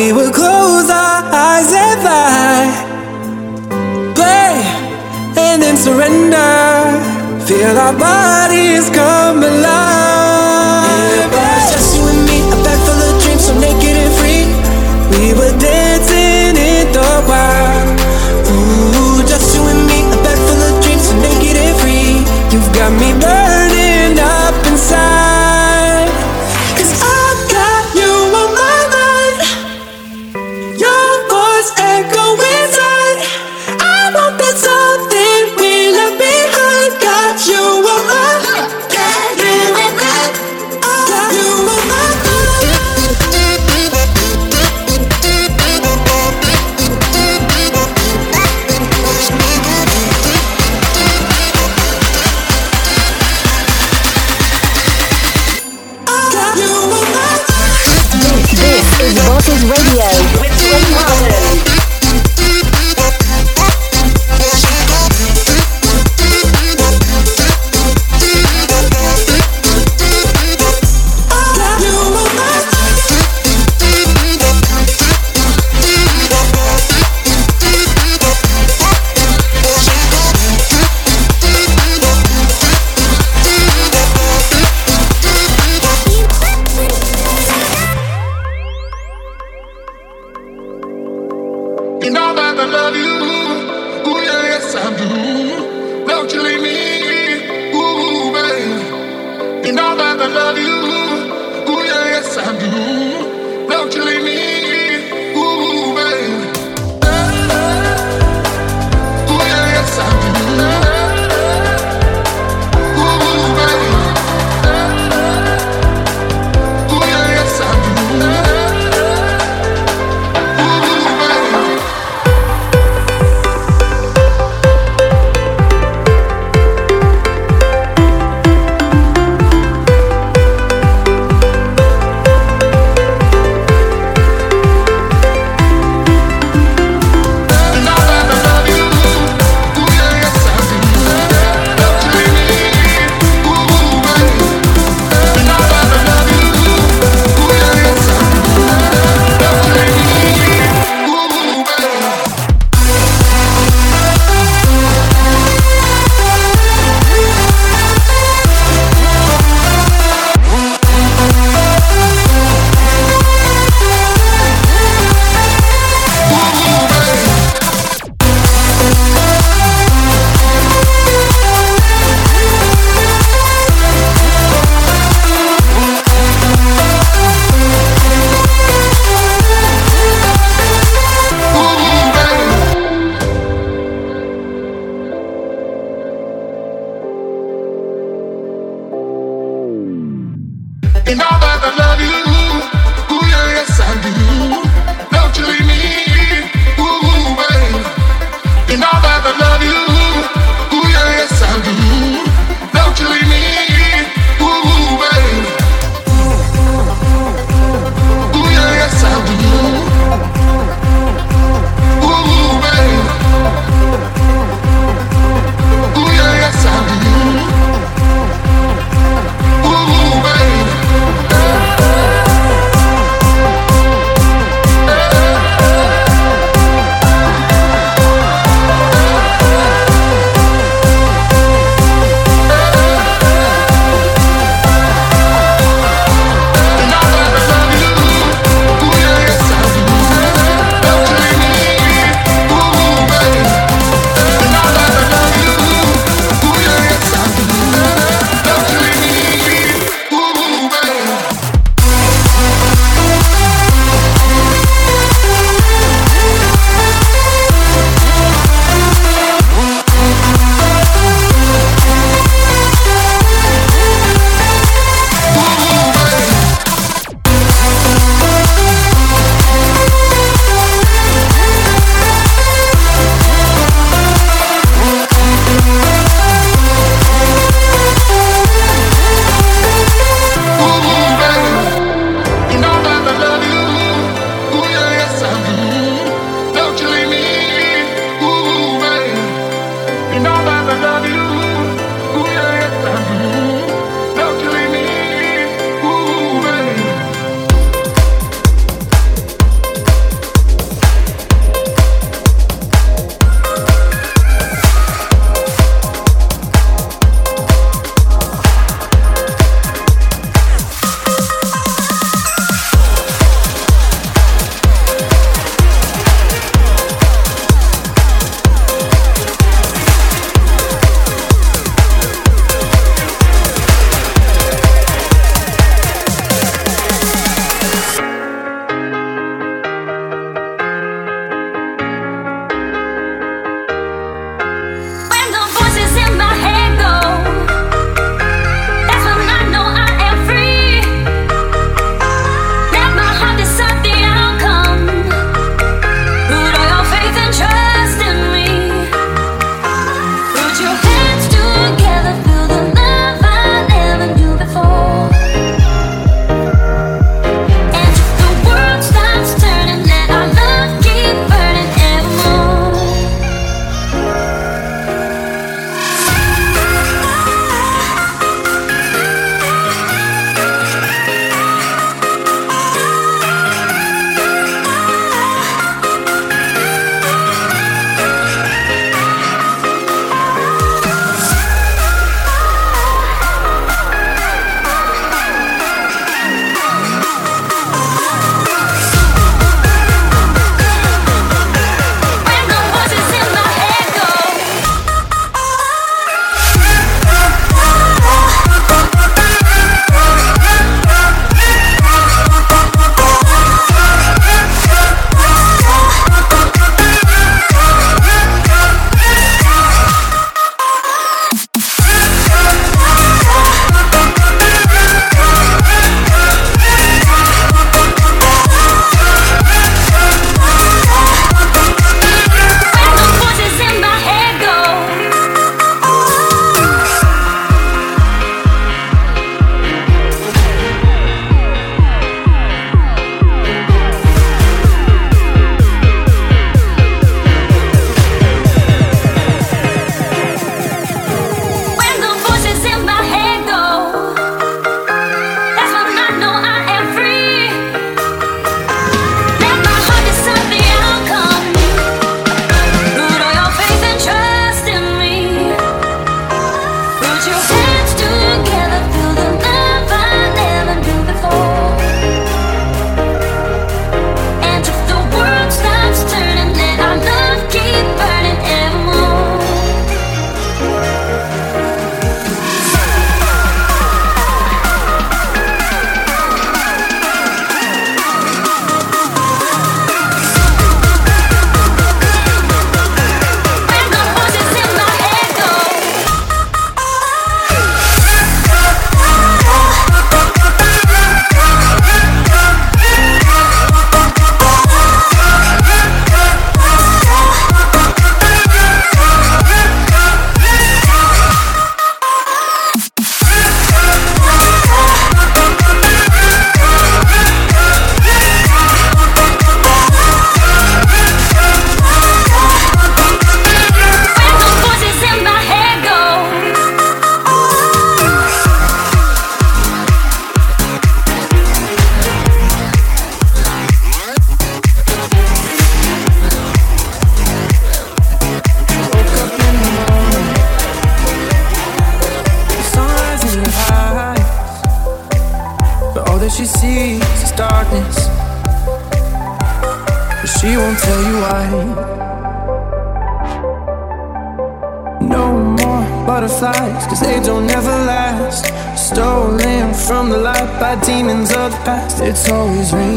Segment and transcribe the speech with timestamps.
[0.00, 2.56] we would close our eyes and fly,
[4.14, 4.54] play,
[5.36, 7.44] and then surrender.
[7.46, 9.99] Feel our bodies come alive.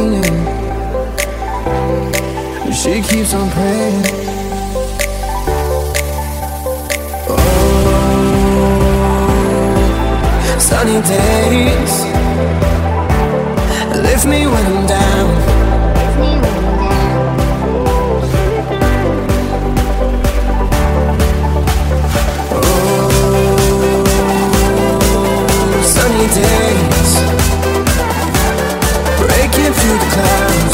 [0.03, 0.23] Raining.
[2.73, 4.03] She keeps on praying.
[7.29, 7.39] Oh,
[10.59, 12.03] sunny days
[14.03, 15.29] lift me when I'm down.
[22.51, 22.61] Oh,
[25.83, 27.42] Sunny days
[29.63, 30.72] Breaking through the clouds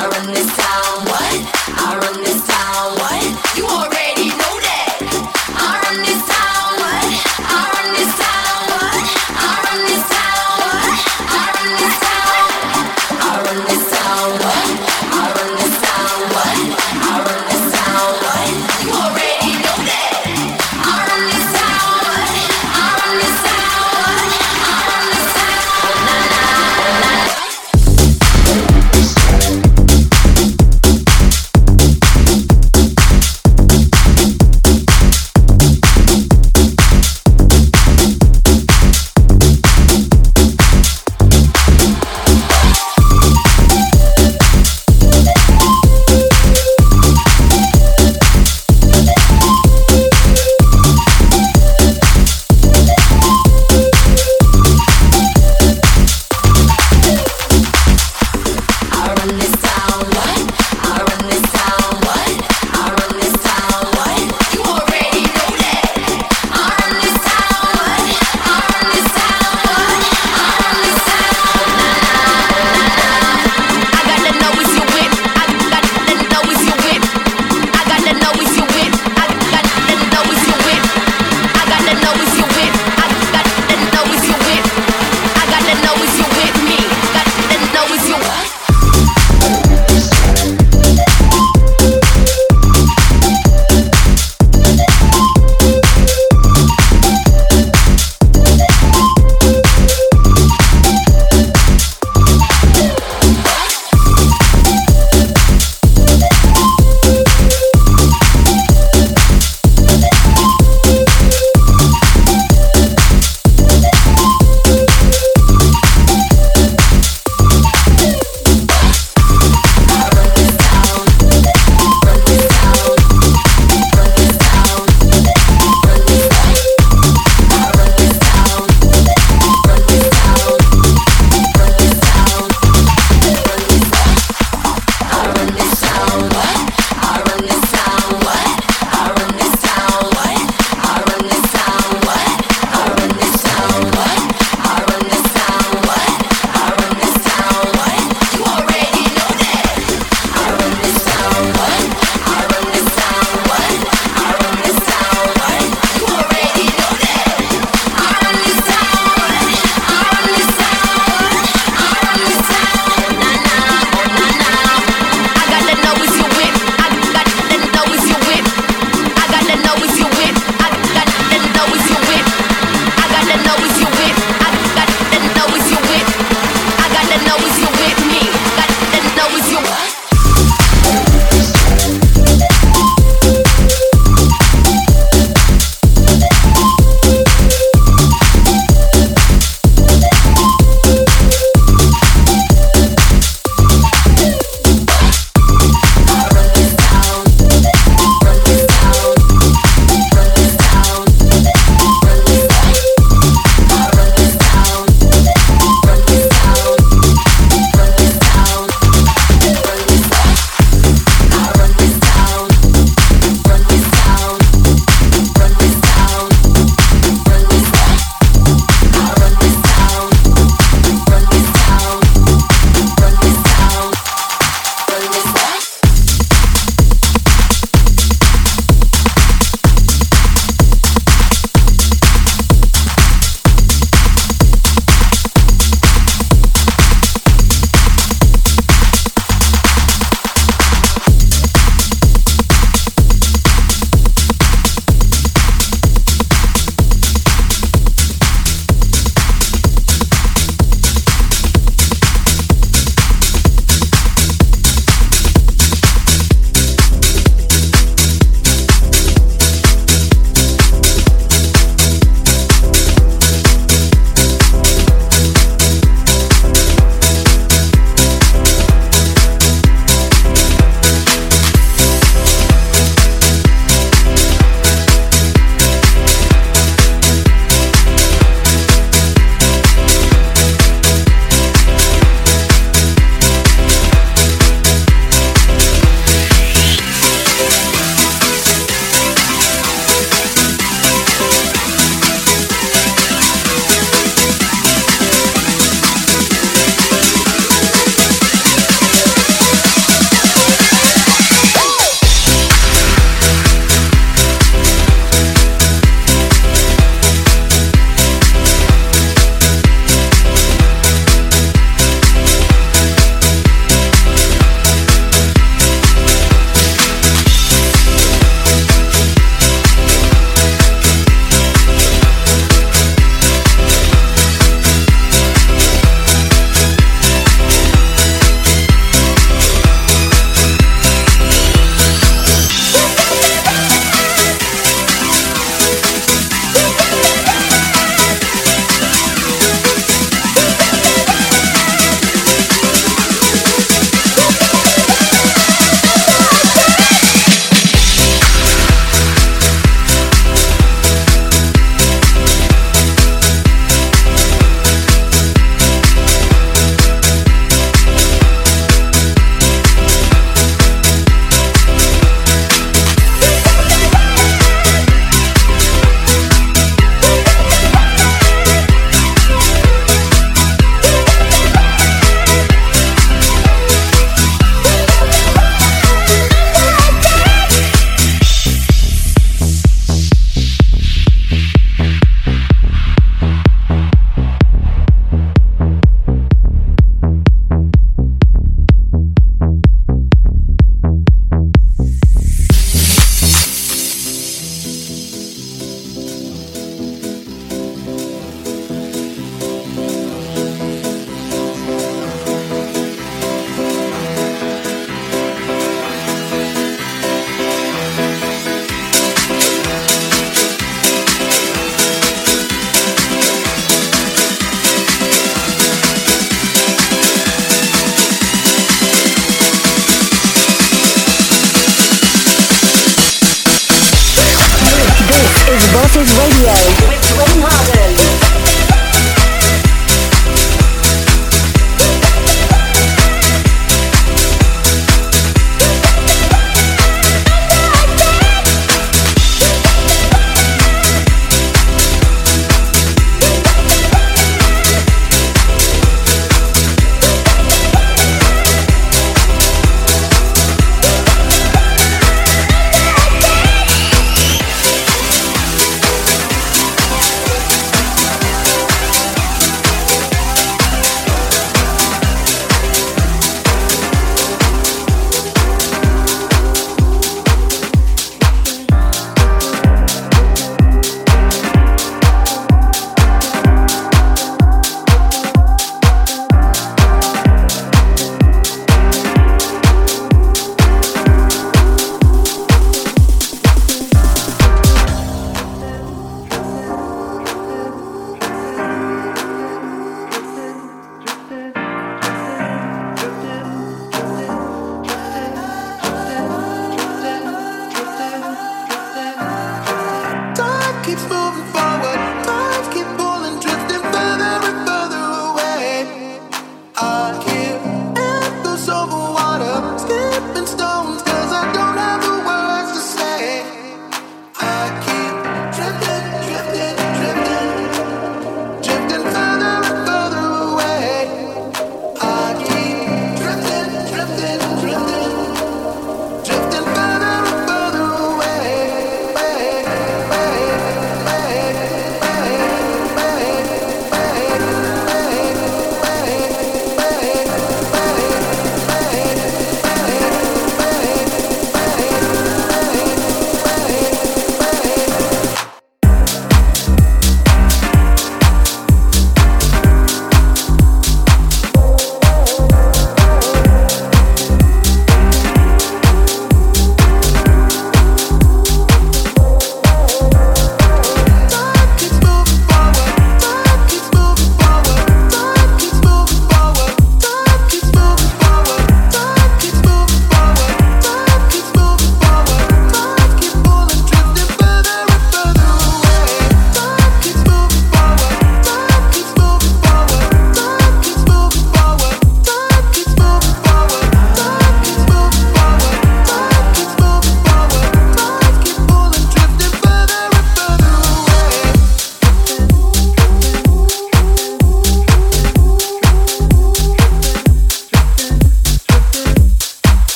[0.00, 0.87] I run this town.